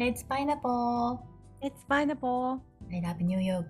[0.00, 1.18] Let's Pineapple!
[1.60, 2.58] It's pineapple!
[2.90, 3.66] I love New York.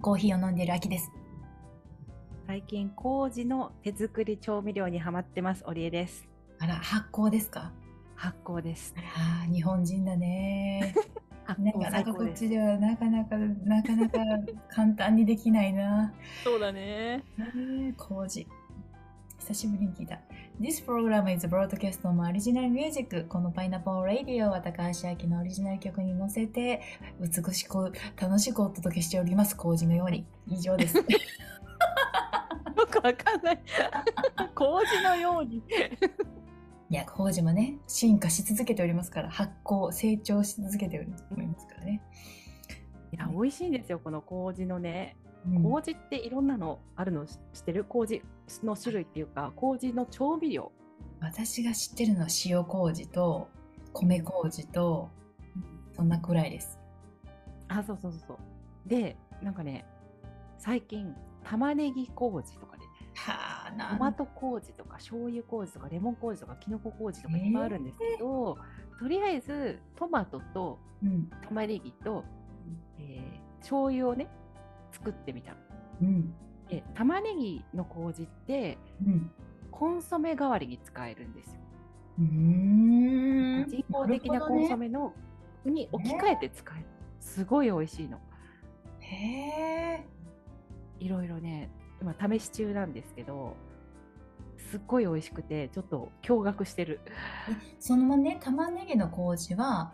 [0.00, 1.10] コーヒーを飲んでる秋です。
[2.46, 5.64] 最近、麹の手作り調味料にハマってます。
[5.66, 6.28] オリエです。
[6.60, 7.72] あら、発酵ですか？
[8.14, 8.94] 発酵です。
[9.16, 10.94] ああ、日本人だね。
[11.44, 12.04] 発なかな。
[12.04, 14.18] かこっちではなかなか、なかなか
[14.70, 16.14] 簡単にできないな。
[16.44, 17.24] そうだね。
[17.36, 18.46] えー麹。
[19.48, 20.20] 久しぶりに聞いた。
[20.60, 23.24] This program is broadcast on original music.
[23.30, 26.82] このパイナポーラディオは高橋明のオリジナル曲に乗せて、
[27.18, 27.90] 美しく
[28.20, 29.56] 楽しくお届けしております。
[29.56, 30.26] 麹のように。
[30.48, 30.98] 以上です。
[30.98, 31.02] よ
[32.90, 33.62] くわかんない。
[34.54, 35.62] 麹のように。
[36.90, 42.02] いや、麹もね、進化し続けておりますから、発酵、成長し続けておりますからね。
[43.12, 45.16] いや、美味しいんですよ、この麹のね。
[45.46, 45.62] うん。
[45.62, 47.26] 麹っていろんなのあるの？
[47.26, 47.84] 知ってる？
[47.84, 48.22] 麹
[48.62, 50.72] の種類っていうか、麹の調味料。
[51.20, 53.48] 私が知ってるのは塩麹と
[53.92, 55.10] 米麹と、
[55.92, 56.78] そんなくらいです。
[57.68, 58.38] あ、そうそうそうそう。
[58.86, 59.84] で、なんかね、
[60.58, 61.14] 最近、
[61.44, 62.82] 玉ねぎ麹とかね、
[63.14, 68.58] はあ、なトマト麹とか醤油麹とかレモン麹とかきのこ麹とかえーいっぱいあるんですけど、
[69.00, 72.24] とりあえずトマトとうん、玉ねぎと、
[72.98, 74.28] えー醤油をね
[74.98, 75.56] 作ってみたの。
[76.02, 76.34] うん、
[76.68, 79.30] で玉ねぎの麹ってうん。
[79.70, 81.60] コンソメ代わりに使えるんですよ。
[82.18, 82.24] うー
[83.64, 83.66] ん。
[83.68, 85.12] 人工的なコンソメの
[85.64, 86.86] に置き換えて使える。
[87.20, 88.18] すごい美味しいの。
[88.98, 89.16] へ
[90.00, 90.06] え。
[90.98, 93.56] いろいろね今試し中なんですけど
[94.56, 97.00] すっごい美味しくてちょっと驚愕してる。
[97.78, 99.92] そのね、玉ねぎの麹は、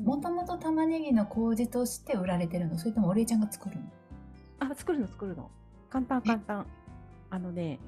[0.00, 2.78] もともと玉ねぎの麹として売られてるの？
[2.78, 3.82] それともお礼ちゃんが作るの？
[4.74, 5.50] あ、作るの作るの。
[5.90, 6.66] 簡単簡単。
[7.30, 7.78] あのね、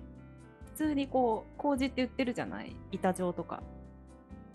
[0.66, 2.76] 普通にこう、麹って売ってるじゃない？
[2.92, 3.62] 板状とか。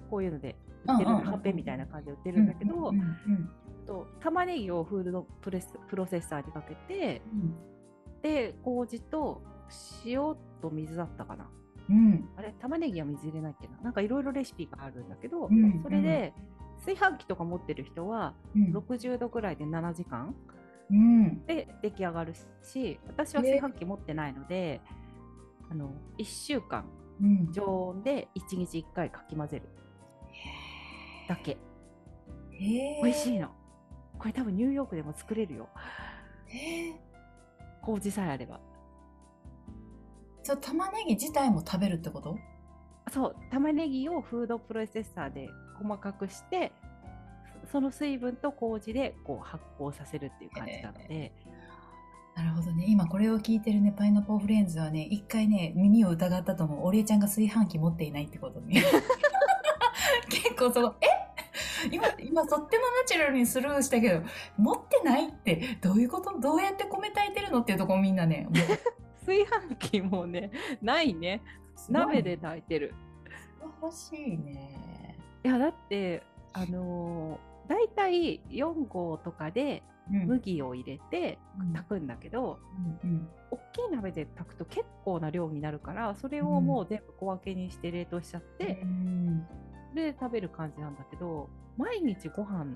[0.09, 3.50] こういうので売ってる、うんうんうんはんぺんみたいな感じで売ってるんだけど、うんうん
[3.88, 7.22] と玉ねぎをフードプレスプロセッサーにかけて、
[8.22, 9.42] で、麹と
[10.06, 11.50] 塩と水だったかな。
[11.90, 11.96] うん。
[11.96, 12.30] うん。
[12.36, 13.78] あれ、玉ねぎは水入れないっけな？
[13.81, 16.34] なんかいろいろレシピがあるんだけど、うんそれで、
[16.86, 18.78] 炊飯器とか持ってる人は、うん。
[18.78, 20.36] 60度くらいで7時間
[20.91, 21.46] うん。
[21.46, 24.81] で出来上がるし私はね炊飯器持ってないので、
[25.69, 26.85] あの1週間
[27.22, 27.52] うん。
[27.52, 29.69] 常温で1日1回かき混ぜる
[31.28, 33.01] だけへえ。
[33.03, 33.50] 美味しいの
[34.19, 35.69] これ多分ニューヨークでも作れるよ
[36.47, 36.94] へえ。
[37.81, 38.59] 麹さえあれば
[40.44, 42.38] そう、玉ねぎ自体も食べるってこと？
[43.12, 45.50] そう玉ねぎをフードプロセッサーで
[45.81, 46.72] 細かくして
[47.72, 51.32] その水分と麹でこう発酵させるっていう感じなので、
[52.36, 52.86] なるほどね。
[52.88, 56.88] 今これを聞いてるね、パイナポーフレンズはね、一回ね、耳を疑ったと思う。
[56.88, 58.84] お礼ちゃんが炊飯器持っていないってことね。
[60.30, 61.08] 結構そう、え？
[61.92, 64.22] 今、今とってもナチュラルにスルーしたけど、
[64.58, 66.40] 持ってないってどういうこと？
[66.40, 68.48] どうやって米炊いてるのっていうとこみんなね、
[69.26, 71.42] 炊飯器もねないね
[71.90, 72.94] 鍋で炊いてる
[73.60, 75.18] 素晴らしいね。
[75.44, 76.22] いやだって
[76.54, 80.28] あのー大体4合とかでうん。
[80.28, 81.74] 麦を入れてうん。
[81.74, 82.59] 炊くんだけど、
[83.04, 89.48] うん大きい鍋で炊くと結構な量になるからそれをもう全部小分けにして冷凍しちゃって、うん。
[89.96, 92.76] で食べる感じなんだけど毎日ご飯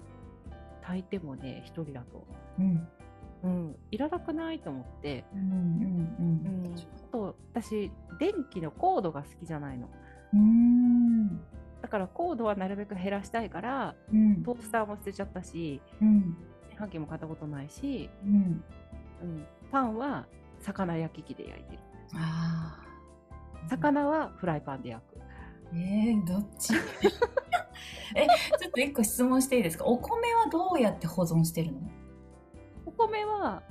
[0.82, 2.26] 炊いてもね一人だと、
[2.60, 2.88] うん。
[3.44, 9.90] うん、いらなくないと思って、うんうんうん、ちょっと私電気のコードが好きじゃないの。
[10.34, 11.42] うん
[11.86, 14.42] だからコードはなるべく減らしたいからうん。
[14.42, 16.36] トースターも捨てちゃったしうん。
[16.72, 18.64] 炊飯器も買ったことないし、うん。
[19.22, 20.26] うん、パンは
[20.62, 21.80] 魚焼き器で焼いてる。
[22.16, 25.20] ああ魚はフライパンで焼く。
[25.76, 26.74] えー、どっち？
[28.16, 28.26] え
[28.60, 29.86] ちょっと一個質問していいですか？
[29.86, 31.80] お米はどうやって保存してるの？
[32.88, 33.62] お米は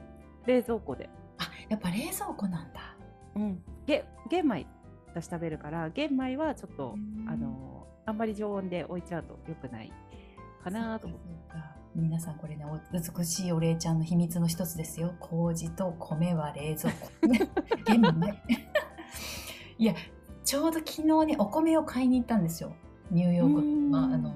[0.47, 2.97] 冷蔵庫で、あやっぱ冷蔵庫なんだ。
[3.35, 4.67] うん、げ玄米
[5.09, 7.29] 私食べるから玄米はちょっとうん。
[7.29, 7.74] あの
[8.07, 9.91] あんまり常温で置いちゃうと良くない
[10.63, 11.25] かなと思って。
[11.95, 15.15] 皆さんこれねお美しいお礼ちゃんの秘密の一つですよ。
[15.21, 17.09] 麹と米は冷蔵庫。
[19.79, 19.95] いや
[20.45, 22.75] ちょうど昨日ねお米を買いに行ったんですよ。
[23.11, 24.35] ニューヨークうんまああの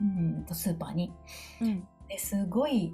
[0.00, 1.12] うんとスーパーに。
[1.60, 1.86] うん。
[2.08, 2.92] ですごい、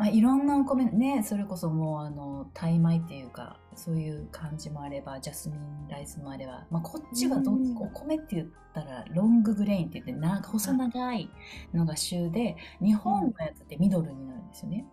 [0.00, 11.28] まあ、いろんなお米ねそれこそもうあのタイ米っていうかそういう感じもあればジャスミンライスもあれば、まあ、こっちはどうんお米って言ったらロンググレインって言ってな細長い
[11.74, 14.86] のが旬で日本のやつってミドルになるんですよね。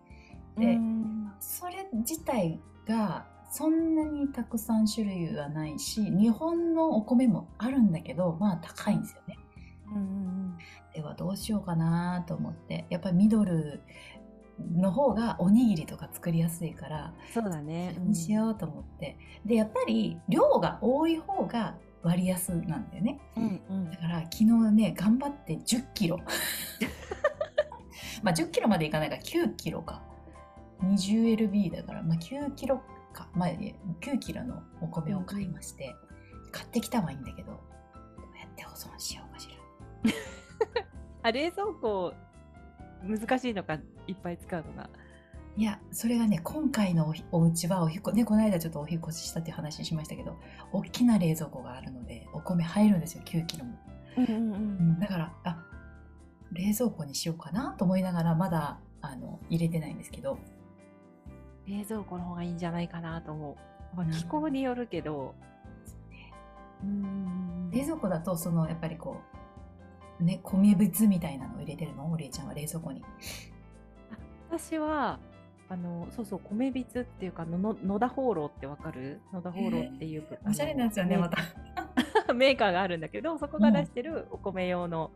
[0.58, 9.38] でうんそれ自体がそんなにたくさん種類はないし日本のお米もあるんだけどまあ高いんですよね。
[9.90, 9.98] うんう
[10.34, 10.38] ん
[10.98, 13.80] ではどうしようかなと思ってやっぱりミドル
[14.76, 17.96] の方がおにぎりとか作りやすいからそうだね。
[18.00, 19.18] にしようと思って。
[19.44, 23.20] でやっぱり量が多い方が割安なんだよね。
[23.36, 23.90] うんうん。
[23.90, 26.18] だから昨日ね頑張って1 0キロ。
[28.22, 29.16] まあ1 0キロまでいかないか。
[29.16, 30.02] ら9キロか。
[30.82, 32.80] 20LB だから、まあ、9キロ
[33.12, 35.94] か、まあ、いえ9キロのお米を買いまして、
[36.52, 37.58] 買ってきたはいいんだけどど
[38.32, 39.54] うやって保存しようかしら。
[41.22, 42.14] あ冷蔵庫
[43.02, 43.74] 難しいのか
[44.06, 44.88] いっぱい使うのが。
[45.56, 50.36] いやそれがね今回のおひお家はお引っ越ねこの間ちょっとお引っ越ししたっていう話しましたけど
[50.72, 53.76] 大きな冷蔵庫があるのでお米入るんですよ9キロも、
[54.18, 55.64] うんうんううん、だからあ
[56.52, 60.38] 冷蔵庫にしようかなと思いながらまだあの入れてないんですけど
[61.66, 63.56] 冷蔵庫の方がいいんじゃないかなと思
[63.96, 64.10] う。
[64.12, 65.34] 気候によるけど。
[66.82, 69.37] うん冷蔵庫だとそのやっぱりこう
[70.20, 72.10] ね米ぶつみたいなのを入れてるの？
[72.10, 73.02] おりえちゃんは冷蔵庫に。
[74.50, 75.18] 私は
[75.70, 79.20] あのそうそう米びつっていうかのの野田ホーローってわかる？
[79.32, 81.38] 野田ホーローっていう、おしゃれなやつよねまた。
[82.34, 85.10] メーカーがあるんだけどそこが出してるお米用の、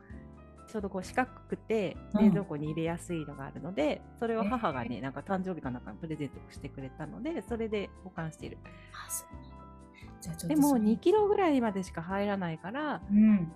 [0.69, 2.25] ちょうどこう四角くてうん。
[2.26, 8.58] 冷蔵庫に入れやすいのがあるので、それを母がねなんか誕生日かなんかにプレゼントしてくれたのでそれで保管してる。
[10.46, 10.82] でもそれ。
[10.82, 13.52] 2キロぐらいまでしか入らないからうん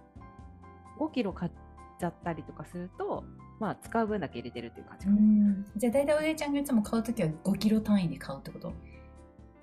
[0.99, 1.53] 5キロ買っ
[1.99, 3.25] ちゃったりとかすると
[3.59, 5.65] まあ使う分だけ入れてるっていう感じうかな、ん。
[5.77, 8.73] じゃあ大体おりえちゃんがいつも買うときは5キロ単位で買うってこと？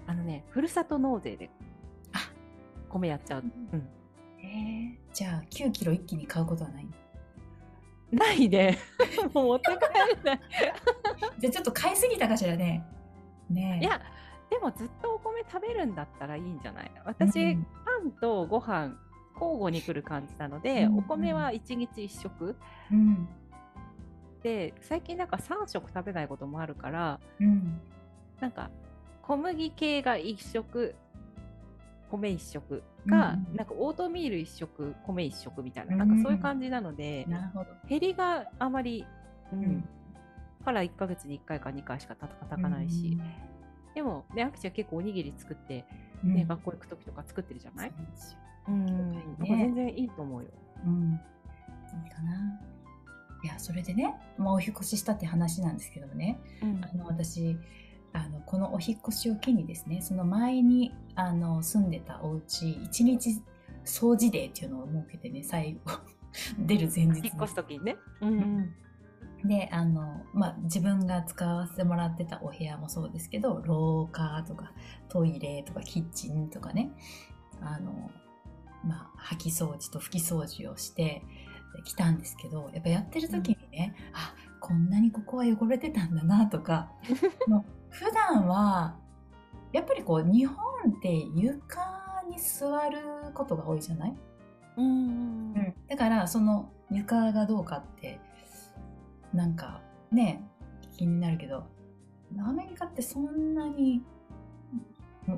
[0.07, 1.49] あのねふるさと納税で
[2.13, 2.19] あ。
[2.89, 3.43] 米やっちゃう、
[3.73, 3.87] うん、
[4.43, 6.87] えー、じゃあ9キロ一気に買うことはない？
[8.11, 8.77] ないで
[9.33, 10.39] もう持って帰れない。
[11.39, 12.85] じゃあちょっと買いすぎたかしらね。
[13.49, 13.85] ねえ。
[13.85, 13.99] いや
[14.49, 16.91] でもずっとお米食べるんだったらいいんじゃない？
[17.05, 17.63] 私、うん。
[17.63, 17.69] パ
[18.05, 18.95] ンとご飯
[19.33, 22.55] 交互に来る感じなので、うんお米は1日1食。
[22.91, 23.27] うん
[24.41, 27.79] で最近なんか3食食べないこともあるからうん
[28.41, 28.69] なんか
[29.21, 30.95] 小麦系が1食
[32.11, 33.55] 米1食か、うんうん。
[33.55, 36.17] なんかオートミール1食米1食みたいな,、うんなん。
[36.17, 37.67] かそういう感じなのでなるほど。
[37.87, 39.05] 減りがあまり、
[39.53, 39.89] うんうん。
[40.65, 43.17] から1ヶ月に1回か2回しかたたかないし、
[43.95, 45.85] でもねあきちゃん結構おにぎり作って、
[46.23, 46.33] うん。
[46.35, 47.91] ね学校行く時とか作ってるじゃない？
[48.13, 48.35] そ
[48.67, 49.11] うなん。
[49.11, 50.49] ねなんか全然いいと思うよ。
[50.85, 51.19] うん。
[52.03, 52.59] いいかな。
[53.43, 56.39] いやそれでね、まあ、お引っ越ししたって話なんですけどもね。
[56.81, 57.57] あの私
[58.13, 63.41] あのこのお引っ越しを機にですねその前にあの住んでたお家一日
[63.85, 65.91] 掃除デーっていうのを設けてね最後
[66.59, 67.97] 出る前日に引っ越す時にね。
[68.21, 68.73] うん。
[69.43, 74.71] であの、まあ、自分が使わせてもらってたお部屋もそうですけど廊下とか
[75.09, 76.91] トイレとかキッチンとかね。
[77.61, 78.09] あの、
[78.83, 81.23] まあ、掃き掃除と拭き掃除をして
[81.85, 86.91] 来たんですけどやっぱやってる時にね、あこんなにここは汚れてたんだなとか
[87.47, 88.97] もう普段は
[89.71, 90.57] やっぱりこう日本
[90.97, 92.97] って床に座る
[93.33, 94.15] ことが多いじゃない？
[94.77, 98.19] うんうん、だからその床がどうかって
[99.33, 99.81] なんか
[100.11, 100.43] ね
[100.91, 101.65] 気になるけど
[102.39, 104.03] アメリカってそんなに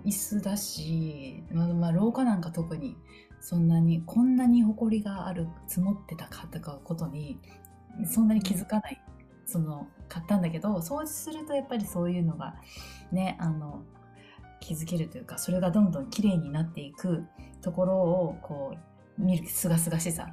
[0.04, 2.98] 椅子だし、まあまあ、廊下なんか特に
[3.46, 7.38] そんなにこんなに埃がある積もってたかとかことに
[8.04, 9.00] そんなに気づかない
[9.46, 12.56] その買ったんだけど掃除するとやっぱりそういうのが
[13.12, 13.84] ねあの
[14.60, 17.24] 気づけるというかそれがどんどん綺麗になっていく
[17.62, 18.76] ところをこ
[19.20, 20.28] う見るすがすがしさ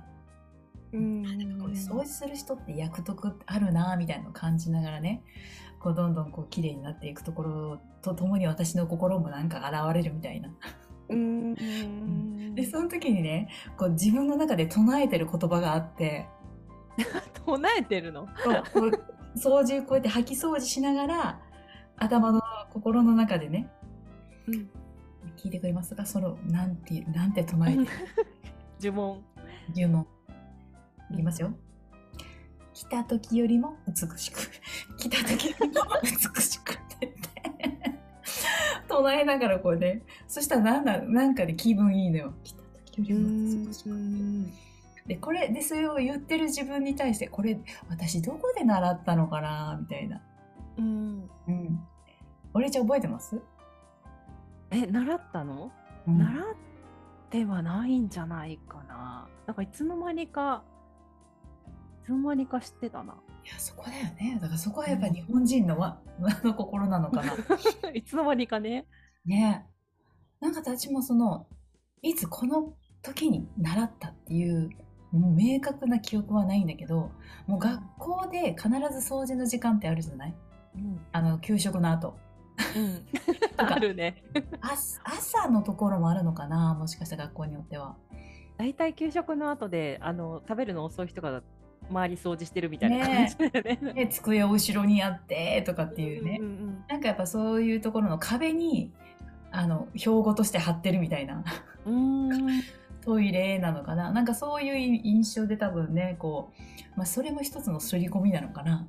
[0.94, 1.22] うん
[1.60, 5.22] これ掃除する人って役得あるなみたいなのを感じながらね
[5.80, 10.48] こうどんどんこう綺麗になっていくところとともに私の心もなんか現れるみたいな。
[11.08, 12.54] うん。
[12.54, 16.26] でその時にねこう自分の中で唱えてる言葉があって。
[17.46, 18.26] 唱えてるの？
[19.36, 21.40] 掃除こうやって掃き掃除しながら
[21.96, 23.70] 頭の心の中でね
[24.46, 24.68] うん。
[25.36, 26.04] 聞いてくれますか？
[26.04, 27.86] そのなんてなんて唱えてる？
[28.80, 29.22] 呪文。
[29.74, 30.06] 呪文。
[31.10, 31.52] いきますよ。
[32.74, 34.38] 来た時よりも美しく、
[34.96, 36.78] 来た時よりも美しく
[39.02, 42.34] 唱えながらこうね、そしたらなんだ、なんかで気分いいのよ。
[42.44, 43.84] 来た時よりも美し。
[45.06, 50.22] で、これ、で、それを言ってる自分に対して、これ、私どこで習ったのかなみたいな。
[50.78, 51.80] うんうん。
[52.54, 53.40] お礼ちゃん覚えてます、
[54.70, 55.72] え習ったの？
[56.06, 56.44] うん習っ
[57.30, 59.28] てはないんじゃないかな。
[59.46, 60.71] なんかいつの間にか、い
[62.04, 63.14] つの間にか知ってたな。
[63.44, 64.38] いや、そこだよね。
[64.40, 67.32] だからそこはやっぱ日本人の和和 の心なのかな。
[67.92, 68.86] いつの間にかね。
[69.24, 69.66] ね
[70.40, 71.46] なんか私もその
[72.02, 74.70] いつこの時に習ったっていう
[75.12, 77.10] もう明確な記憶はないんだけど
[77.46, 80.34] もう学校で必ず掃除の時間ってあるじゃない？
[80.74, 82.16] うんあの給食の後
[82.76, 83.06] うん、
[83.56, 84.22] あるね。
[84.60, 86.74] 朝朝のところもあるのかな？
[86.74, 87.96] もしかしたら学校によっては。
[88.58, 91.42] 大体給食の後であの食べるの遅い人が
[91.90, 93.94] 周り掃除してるみたいな感じだよね。
[93.94, 98.90] で机を後ろにやってとかっていうね、んんなんかやっぱそういうところの壁に
[99.50, 101.44] あの標語として貼ってるみたいな。
[103.04, 104.12] トイレなのかな。
[104.12, 106.52] なんかそういう印象で多分ねこ
[106.94, 108.86] う、まあ、それも一つの刷り込みなのかな。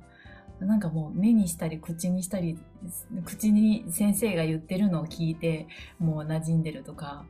[0.60, 2.56] なんかもう目にしたり口にしたり
[3.24, 5.66] 口に先生が言ってるのを聞いて
[5.98, 7.24] もう馴染んでるとか。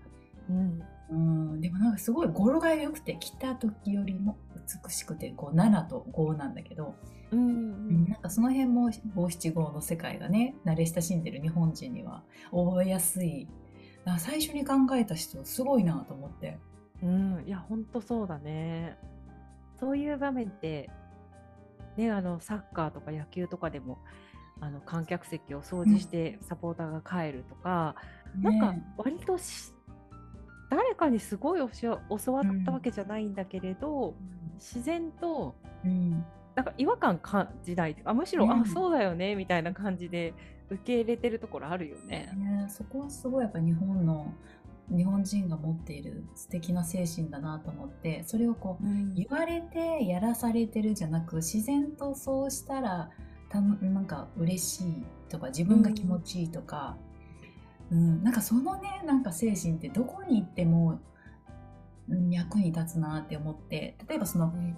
[0.49, 4.39] うんうんでもなんかすごい語呂が良くて来た時よりも
[4.85, 6.95] 美しくてこう7と5なんだけど、
[7.31, 13.49] うんうんなんかその辺も五七五の世界がね慣れ親しんでる日本人には覚えやすい
[14.19, 16.59] 最初に考えた人すごいなと思って。
[17.03, 18.97] うん、いや本当そうだね。
[19.81, 20.91] そういう場面って
[21.97, 23.99] ねあのサッカーとか野球とかでも
[24.61, 27.97] あの観客席を掃除してサポーターが帰るとか、
[28.41, 29.73] なんかね割とし
[30.75, 31.91] 誰かにすごい教
[32.33, 34.15] わったわけじゃないんだけれど、
[34.59, 35.55] 自然と
[35.85, 36.25] うん。
[36.55, 38.53] なんか違和感感じないあむしろ、うん。
[38.53, 40.35] あそうだよねみたいな感じで
[40.71, 42.31] 受け入れてるところあるよね。
[42.37, 44.33] ね、そこはすごいやっぱ日本の
[44.89, 53.11] 日本人が持っている素敵な精神だなと思ってそれをこう言われてやらされてるじゃなく自然とそうしたら
[53.49, 56.97] たなんか嬉しいとか自分が気持ちいいとか、
[57.95, 58.23] うん。
[58.23, 61.01] なんかそのねなんか精神ってどこに行っても
[62.09, 64.77] うん役に立つなって思って例えばそのうん。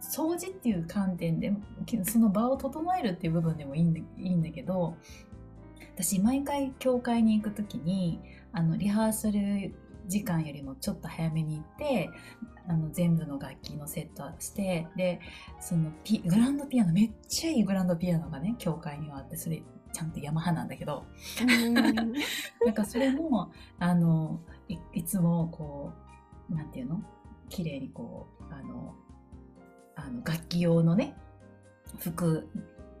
[0.00, 1.50] 掃除っていう観点で
[1.86, 4.96] きその場を整えるっていう部分でもいいんだいいんだけど
[5.94, 8.20] 私毎回教会に行く時に
[8.52, 9.74] あのリハーサル
[10.06, 12.10] 時間よりもちょっと早めに行って
[12.68, 15.20] あの全部の楽器のセットしてで
[15.60, 19.62] そのピグランドピアノめっちゃいいグランドピアノがね教会にはあってそれ
[19.94, 21.04] ちゃんとヤマハなんだけど。
[22.64, 25.92] なんかそれもあのいいつもこ
[26.50, 27.02] うなんていうの？
[27.48, 28.94] 綺麗にこうあの
[29.94, 31.14] あの楽器用のね
[31.98, 32.48] 服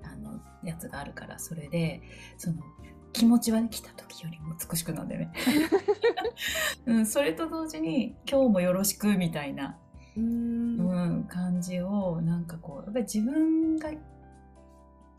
[0.02, 2.02] あのやつがあるからそれで
[2.38, 2.56] その
[3.12, 5.32] 気持ちはね来た時よりも美しくなんだよね、
[6.86, 9.78] うん、それと同時に「今日もよろしく」みたいな、
[10.16, 10.78] うん。
[10.78, 13.90] うん、感じをなんかこうやっぱり自分が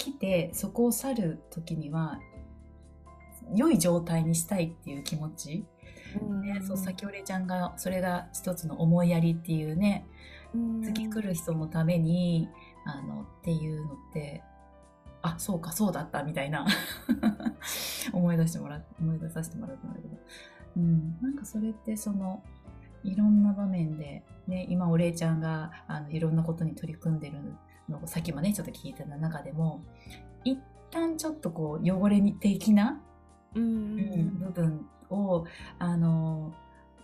[0.06, 2.20] 来てそこを去る時には
[3.56, 5.66] 良い状態にしたいっていう気持ち、
[6.44, 10.06] ね、そう先おれちゃんがそれが一つの思いやりっていうね
[10.84, 12.50] 次来る人のために
[12.86, 14.44] あのっていうのって
[15.24, 16.68] あそうかそうだったみたいな。
[18.14, 20.16] 思い出してもら思い出させてもらったんだけど、
[20.78, 22.44] うん、なんかそれってその
[23.04, 27.40] いろんな場面で、ね、今お礼ちゃんがあのいろんなことに取り組んでる
[27.90, 29.84] のをさっきもねちょっと聞いた中でも
[30.44, 30.60] 一
[30.92, 33.02] 旦ちょっとこう汚れに的な、
[33.56, 35.46] うんうん部分を
[35.80, 36.54] あの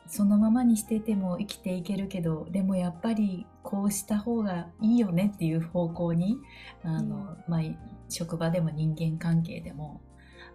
[0.08, 6.38] そのままにしてても生きていけるけどでもやっぱりこうした方がいいよねっていう方向に
[6.84, 7.62] あの、まあ、
[8.10, 10.02] 職場でも人間関係でも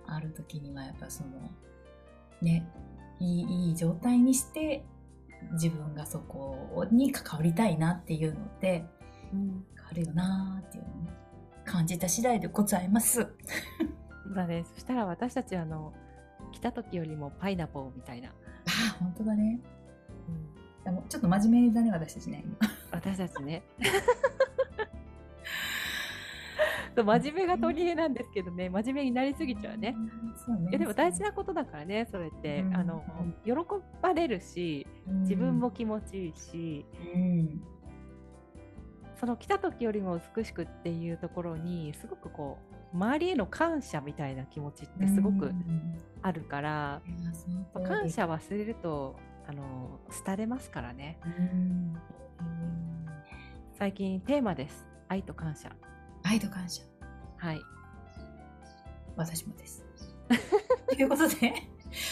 [0.06, 1.50] ある時にはやっぱその
[2.42, 2.68] ね
[3.18, 4.84] いいいい状態にして
[5.52, 8.84] 自分がそこに関わりたいなっていうのって
[9.32, 9.64] うん
[9.96, 11.10] るよなっていうのをね
[11.64, 13.22] 感じた次第でございます。
[13.22, 13.26] そ
[14.30, 14.64] うだね。
[14.72, 15.92] そしたら私たちあの
[16.52, 18.32] 来た時よりもパイナポーみたいな、あ
[18.66, 19.60] あ本当だね。
[20.28, 20.84] うん。
[20.84, 22.44] でもちょっと真面目だね私たちね。
[22.44, 22.56] 今。
[22.92, 23.62] 私たちね。
[26.94, 28.70] そう真面目が取り柄なんですけどね。
[28.70, 29.94] 真面目になりすぎちゃうね。
[30.46, 30.70] そうね。
[30.70, 32.76] いやでも大事なことだからねそれって、うん。
[32.76, 33.04] あの
[33.44, 33.52] 喜
[34.00, 34.86] ばれるし
[35.20, 37.60] 自分も気持ちいいし、うん
[39.18, 42.58] その来た時よりも美しくっていうところにすごくこ
[42.92, 46.00] う周りへの感謝みたいな気持ちってすごくうん。
[46.22, 47.02] あるから、
[47.86, 49.14] 感謝忘れると
[49.46, 51.18] あの廃れますからね。
[51.24, 51.96] うん。
[53.78, 54.86] 最近テーマです。
[55.08, 55.70] 愛と感謝。
[56.24, 56.82] 愛と感謝。
[57.36, 57.60] はい。
[59.14, 59.84] 私もです。
[60.88, 61.52] ということで。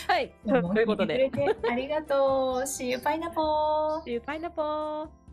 [0.07, 0.33] はい。
[0.47, 1.31] ということで。
[1.69, 2.63] ありがとう。
[2.63, 4.21] See you pineapple!
[4.25, 5.24] パイナポー